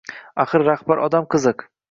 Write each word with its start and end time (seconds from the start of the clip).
Axir, 0.43 0.65
rahbar 0.69 1.03
odam 1.09 1.29
qiziq 1.37 1.67